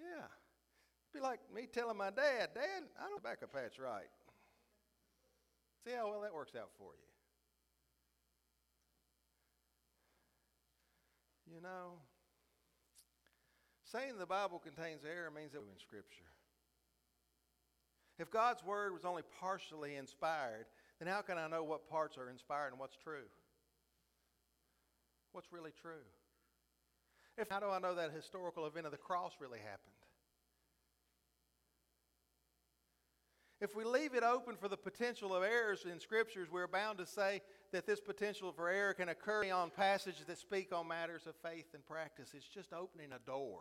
[0.00, 0.26] Yeah.
[1.12, 4.08] Be like me telling my dad, Dad, I don't back a patch right.
[5.84, 7.08] See how well that works out for you.
[11.54, 11.98] You know,
[13.84, 16.24] saying the Bible contains error means that in Scripture.
[18.18, 20.66] If God's Word was only partially inspired,
[20.98, 23.28] then how can I know what parts are inspired and what's true?
[25.32, 26.06] What's really true?
[27.36, 30.01] If how do I know that historical event of the cross really happened?
[33.62, 37.06] If we leave it open for the potential of errors in scriptures, we're bound to
[37.06, 41.36] say that this potential for error can occur on passages that speak on matters of
[41.48, 42.30] faith and practice.
[42.34, 43.60] It's just opening a door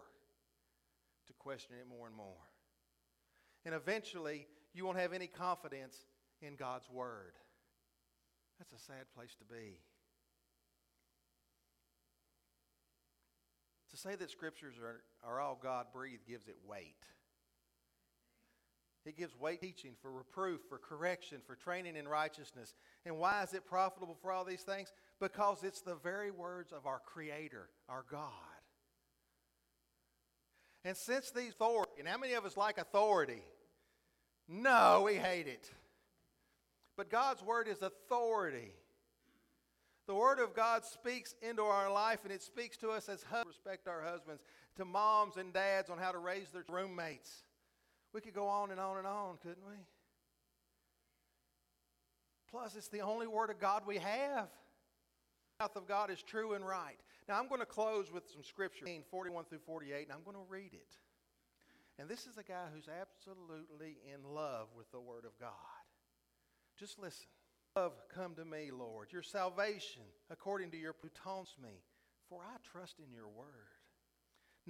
[1.27, 2.49] to question it more and more.
[3.63, 5.95] And eventually, you won't have any confidence
[6.41, 7.33] in God's Word.
[8.57, 9.77] That's a sad place to be.
[13.91, 16.95] To say that scriptures are, are all God breathed gives it weight.
[19.05, 22.75] It gives weight teaching for reproof, for correction, for training in righteousness.
[23.05, 24.91] And why is it profitable for all these things?
[25.19, 28.29] Because it's the very words of our Creator, our God.
[30.83, 33.41] And since these authority, and how many of us like authority?
[34.47, 35.69] No, we hate it.
[36.95, 38.73] But God's Word is authority.
[40.07, 43.57] The Word of God speaks into our life and it speaks to us as husbands,
[43.57, 44.41] respect our husbands,
[44.75, 47.43] to moms and dads on how to raise their roommates.
[48.13, 49.75] We could go on and on and on, couldn't we?
[52.49, 54.49] Plus, it's the only Word of God we have.
[55.57, 56.97] The mouth of God is true and right.
[57.29, 60.49] Now, I'm going to close with some scripture, 41 through 48, and I'm going to
[60.51, 60.97] read it.
[61.97, 65.51] And this is a guy who's absolutely in love with the Word of God.
[66.77, 67.27] Just listen.
[67.75, 69.13] Love, come to me, Lord.
[69.13, 71.83] Your salvation, according to your taunts me,
[72.27, 73.80] for I trust in your word.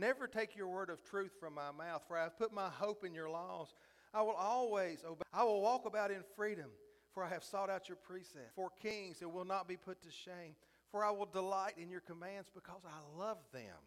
[0.02, 3.06] Never take your word of truth from my mouth, for I have put my hope
[3.06, 3.76] in your laws.
[4.16, 5.22] I will always obey.
[5.32, 6.72] I will walk about in freedom,
[7.14, 8.56] for I have sought out your precepts.
[8.56, 10.56] For kings, it will not be put to shame,
[10.90, 13.78] for I will delight in your commands because I love them.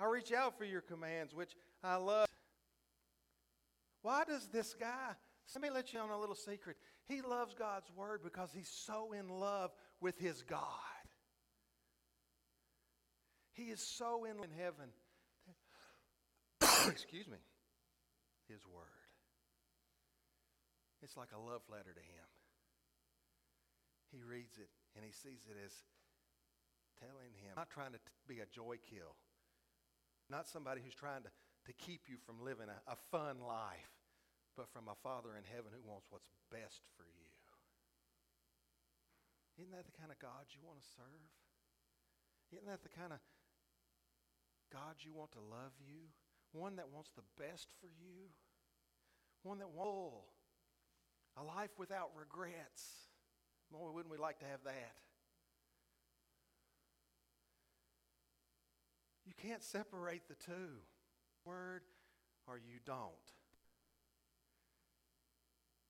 [0.00, 2.26] I reach out for your commands, which I love.
[4.00, 5.16] Why does this guy
[5.54, 6.76] let me let you on a little secret.
[7.06, 9.70] He loves God's word because he's so in love
[10.00, 10.60] with his God.
[13.58, 14.94] He is so in, heaven.
[16.86, 17.42] Excuse me.
[18.46, 19.02] His word.
[21.02, 22.28] It's like a love letter to him.
[24.14, 25.74] He reads it and he sees it as
[27.02, 29.18] telling him, not trying to t- be a joy kill,
[30.30, 31.30] not somebody who's trying to,
[31.66, 33.90] to keep you from living a, a fun life
[34.54, 37.30] but from a Father in heaven who wants what's best for you.
[39.58, 41.30] Isn't that the kind of God you want to serve?
[42.50, 43.22] Isn't that the kind of
[44.72, 46.10] God you want to love you?
[46.52, 48.30] One that wants the best for you?
[49.42, 50.32] One that wants
[51.36, 53.08] a life without regrets.
[53.70, 54.94] Boy, wouldn't we like to have that?
[59.26, 60.80] You can't separate the two.
[61.44, 61.82] Word
[62.46, 63.28] or you don't.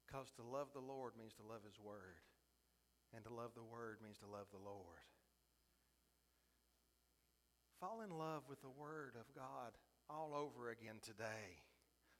[0.06, 2.18] Because to love the Lord means to love His Word.
[3.14, 5.06] And to love the Word means to love the Lord.
[7.80, 9.72] Fall in love with the Word of God
[10.10, 11.62] all over again today.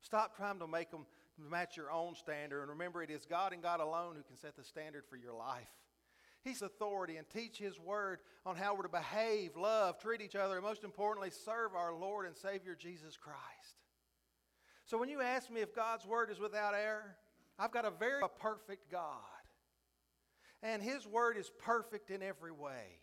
[0.00, 1.04] Stop trying to make them
[1.50, 2.60] match your own standard.
[2.62, 5.34] And remember, it is God and God alone who can set the standard for your
[5.34, 5.66] life.
[6.44, 10.54] He's authority and teach His Word on how we're to behave, love, treat each other,
[10.54, 13.82] and most importantly, serve our Lord and Savior Jesus Christ.
[14.86, 17.16] So when you ask me if God's Word is without error,
[17.58, 19.18] I've got a very a perfect God.
[20.62, 23.00] And His Word is perfect in every way.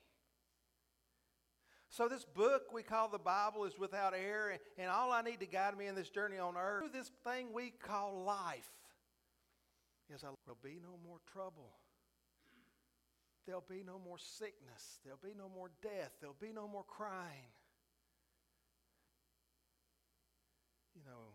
[1.95, 5.45] So, this book we call the Bible is without error, and all I need to
[5.45, 8.69] guide me in this journey on earth, through this thing we call life,
[10.13, 11.71] is there'll be no more trouble.
[13.45, 14.99] There'll be no more sickness.
[15.05, 16.11] There'll be no more death.
[16.19, 17.47] There'll be no more crying.
[20.97, 21.31] You know,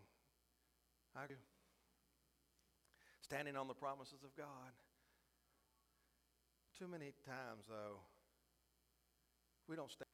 [1.15, 1.21] I
[3.23, 4.45] standing on the promises of God.
[6.77, 7.97] Too many times, though,
[9.67, 10.10] we don't stand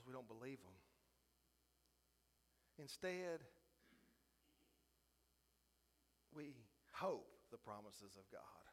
[0.00, 0.72] because we don't believe them.
[2.80, 3.44] Instead,
[6.32, 6.56] we
[6.96, 8.64] hope the promises of God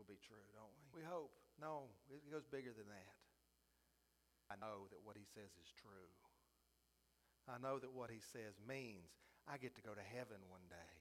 [0.00, 1.02] will be true, don't we?
[1.02, 1.36] We hope.
[1.60, 3.14] No, it goes bigger than that.
[4.48, 6.08] I know that what he says is true.
[7.44, 9.12] I know that what he says means
[9.44, 10.92] I get to go to heaven one day.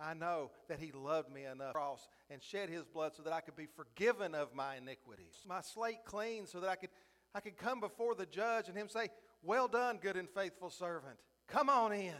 [0.00, 3.40] I know that he loved me enough cross and shed his blood so that I
[3.40, 5.34] could be forgiven of my iniquities.
[5.46, 6.90] My slate clean so that I could,
[7.34, 9.08] I could come before the judge and him say,
[9.42, 11.16] Well done, good and faithful servant.
[11.46, 12.14] Come on in.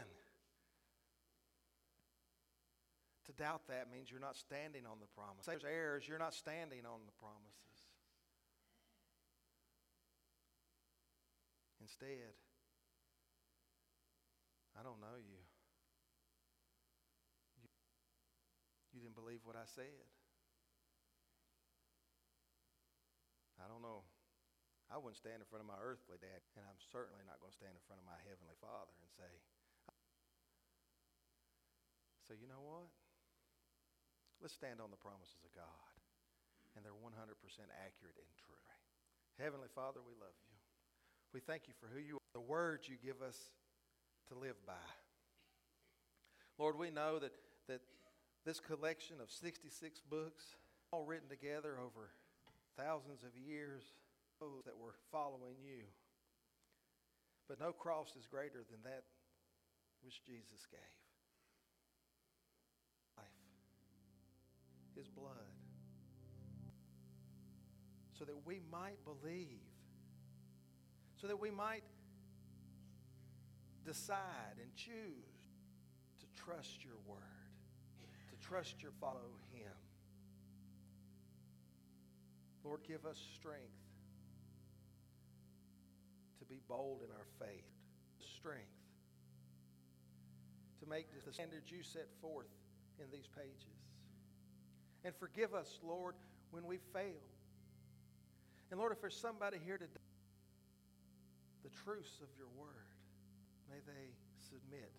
[3.25, 5.45] To doubt that means you're not standing on the promise.
[5.45, 7.59] There's errors, you're not standing on the promises.
[11.81, 12.33] Instead,
[14.79, 15.41] I don't know you.
[18.93, 19.01] you.
[19.01, 20.05] Didn't believe what I said.
[23.63, 24.03] I don't know.
[24.89, 27.59] I wouldn't stand in front of my earthly dad, and I'm certainly not going to
[27.61, 29.31] stand in front of my heavenly father and say,
[32.25, 32.93] So, you know what?
[34.37, 35.93] Let's stand on the promises of God,
[36.77, 38.49] and they're 100% accurate and true.
[39.41, 40.57] Heavenly Father, we love you.
[41.33, 43.37] We thank you for who you are, the words you give us
[44.27, 44.85] to live by.
[46.59, 47.31] Lord, we know that,
[47.67, 47.81] that
[48.45, 49.73] this collection of 66
[50.09, 50.43] books,
[50.91, 52.11] all written together over
[52.75, 53.83] thousands of years,
[54.39, 55.83] those that were following you.
[57.47, 59.03] But no cross is greater than that
[60.01, 60.79] which Jesus gave.
[63.17, 63.25] Life,
[64.95, 65.33] His blood,
[68.17, 69.59] so that we might believe,
[71.19, 71.83] so that we might
[73.85, 75.25] decide and choose
[76.19, 77.19] to trust your word,
[78.29, 79.71] to trust your follow Him.
[82.63, 83.78] Lord, give us strength
[86.49, 87.69] be bold in our faith,
[88.19, 88.65] strength
[90.79, 92.49] to make the standards you set forth
[92.97, 93.77] in these pages.
[95.03, 96.15] And forgive us, Lord,
[96.51, 97.21] when we fail.
[98.71, 100.09] And Lord, if there's somebody here today,
[101.63, 102.89] the truths of your word,
[103.69, 104.91] may they submit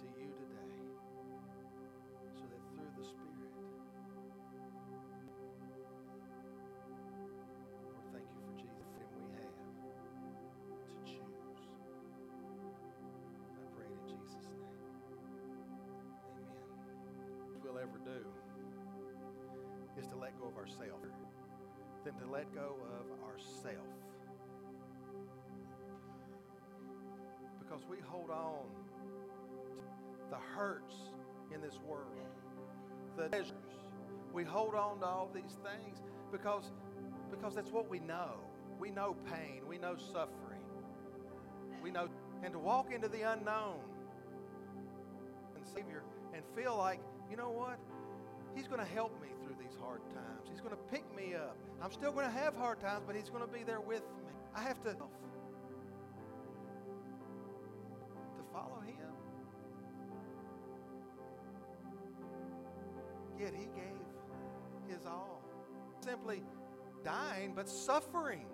[0.00, 0.74] to you today
[2.34, 3.45] so that through the Spirit,
[17.88, 18.26] ever do
[20.00, 21.00] is to let go of ourself,
[22.04, 23.86] than to let go of ourself.
[27.58, 28.66] Because we hold on
[30.18, 30.94] to the hurts
[31.54, 32.06] in this world,
[33.16, 33.52] the pleasures.
[34.32, 36.72] We hold on to all these things because,
[37.30, 38.34] because that's what we know.
[38.78, 40.60] We know pain, we know suffering,
[41.82, 42.08] we know,
[42.42, 43.80] and to walk into the unknown
[45.54, 46.02] and Savior
[46.34, 47.00] and feel like,
[47.30, 47.78] you know what?
[48.54, 50.48] He's going to help me through these hard times.
[50.50, 51.56] He's going to pick me up.
[51.82, 54.24] I'm still going to have hard times, but He's going to be there with me.
[54.54, 55.06] I have to to
[58.52, 59.12] follow Him.
[63.38, 64.06] Yet He gave
[64.88, 65.42] His all.
[66.02, 66.42] Simply
[67.04, 68.46] dying, but suffering.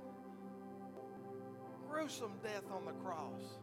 [1.88, 3.58] Gruesome death on the cross.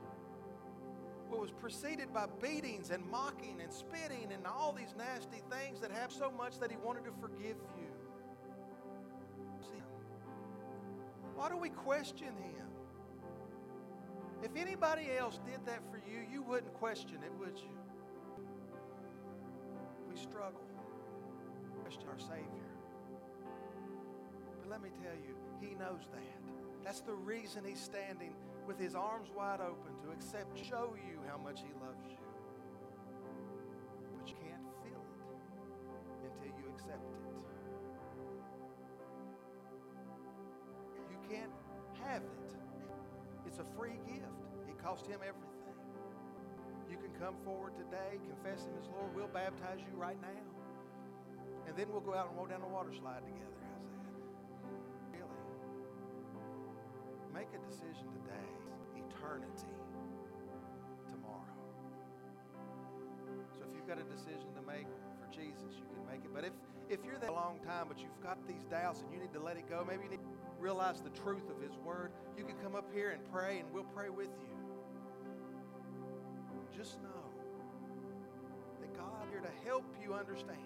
[1.29, 6.11] Was preceded by beatings and mocking and spitting and all these nasty things that have
[6.11, 7.87] so much that He wanted to forgive you.
[9.61, 9.81] See,
[11.35, 12.67] Why do we question Him?
[14.43, 17.77] If anybody else did that for you, you wouldn't question it, would you?
[20.11, 20.61] We struggle.
[21.83, 22.69] Question our Savior.
[24.61, 26.83] But let me tell you, He knows that.
[26.83, 28.33] That's the reason He's standing
[28.69, 32.21] with His arms wide open to accept, show you how much He loves you.
[34.15, 35.01] But you can't feel
[36.21, 37.25] it until you accept it.
[41.09, 41.51] You can't
[42.05, 42.53] have it.
[43.47, 44.37] It's a free gift.
[44.69, 45.49] It cost Him everything.
[46.91, 49.15] You can come forward today, confess Him as Lord.
[49.15, 50.45] We'll baptize you right now.
[51.65, 53.58] And then we'll go out and roll down the water slide together.
[57.39, 58.51] Make a decision today.
[58.99, 59.71] Eternity
[61.07, 61.55] tomorrow.
[63.55, 66.35] So if you've got a decision to make for Jesus, you can make it.
[66.35, 66.51] But if,
[66.89, 69.39] if you're there a long time, but you've got these doubts and you need to
[69.39, 70.29] let it go, maybe you need to
[70.59, 73.87] realize the truth of His Word, you can come up here and pray, and we'll
[73.95, 74.55] pray with you.
[76.75, 77.23] Just know
[78.81, 80.59] that God here to help you understand.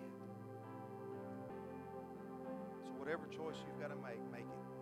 [2.82, 4.73] So whatever choice you've got to make, make it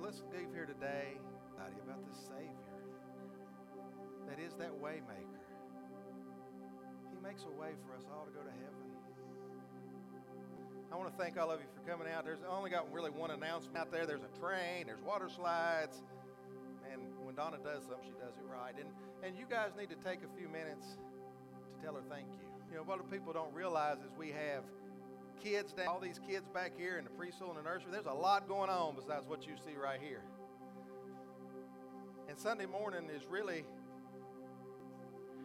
[0.00, 1.18] let's leave here today
[1.84, 2.62] about the Savior
[4.28, 5.44] that is that waymaker.
[7.12, 8.88] He makes a way for us all to go to heaven.
[10.92, 12.24] I want to thank all of you for coming out.
[12.24, 14.06] There's only got really one announcement out there.
[14.06, 16.02] There's a train, there's water slides.
[16.90, 18.74] And when Donna does something, she does it right.
[18.78, 18.88] And
[19.22, 22.48] and you guys need to take a few minutes to tell her thank you.
[22.70, 24.64] You know, what people don't realize is we have
[25.42, 27.90] kids down, all these kids back here in the preschool and the nursery.
[27.90, 30.22] There's a lot going on besides what you see right here.
[32.28, 33.64] And Sunday morning is really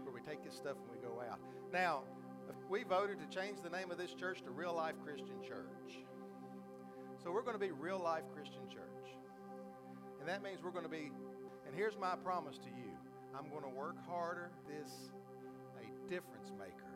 [0.03, 1.39] where we take this stuff and we go out.
[1.73, 2.03] Now,
[2.69, 6.05] we voted to change the name of this church to Real Life Christian Church.
[7.23, 8.83] So we're going to be Real Life Christian Church.
[10.19, 11.11] And that means we're going to be,
[11.65, 12.91] and here's my promise to you
[13.37, 14.89] I'm going to work harder, this
[15.77, 16.86] a difference maker.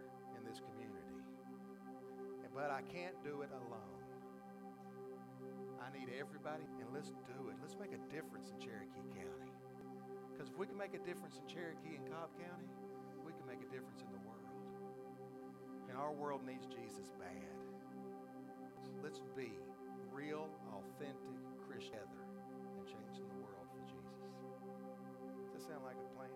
[2.62, 3.98] But I can't do it alone.
[5.82, 7.58] I need everybody, and let's do it.
[7.58, 9.50] Let's make a difference in Cherokee County.
[10.30, 12.70] Because if we can make a difference in Cherokee and Cobb County,
[13.26, 14.54] we can make a difference in the world.
[15.90, 17.58] And our world needs Jesus bad.
[19.02, 19.58] Let's be
[20.14, 22.22] real, authentic Christian together
[22.78, 24.22] and changing the world for Jesus.
[25.50, 26.30] Does that sound like a plan?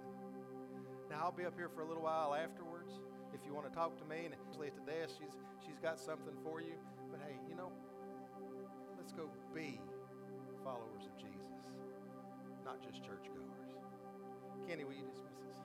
[1.05, 2.74] Now I'll be up here for a little while afterwards.
[3.35, 5.99] If you want to talk to me, and actually at the desk, she's she's got
[5.99, 6.79] something for you.
[7.11, 7.67] But hey, you know,
[8.95, 9.75] let's go be
[10.63, 11.59] followers of Jesus,
[12.63, 13.59] not just churchgoers.
[14.63, 15.59] Kenny, will you dismiss us?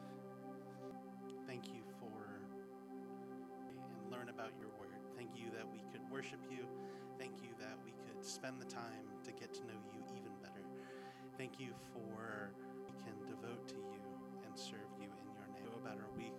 [1.46, 2.10] Thank you for
[3.70, 3.78] and
[4.10, 4.98] learn about your word.
[5.14, 6.66] Thank you that we could worship you.
[7.22, 10.66] Thank you that we could spend the time to get to know you even better.
[11.38, 12.50] Thank you for
[12.90, 14.02] we can devote to you
[14.42, 15.70] and serve you in your name.
[15.80, 16.34] About our week,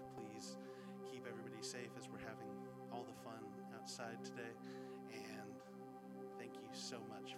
[1.62, 2.50] safe as we're having
[2.92, 3.40] all the fun
[3.76, 4.54] outside today.
[5.14, 5.52] And
[6.38, 7.36] thank you so much